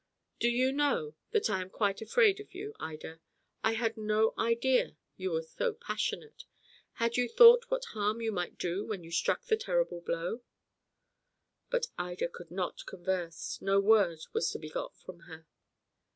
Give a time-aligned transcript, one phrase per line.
[0.39, 3.19] "Do you know that I am quite afraid of you, Ida?
[3.63, 6.45] I had no idea that you were so passionate.
[6.93, 10.41] Had you no thought what harm you might do when you struck that terrible blow?"
[11.69, 15.45] But Ida could not converse; no word was to be got from her.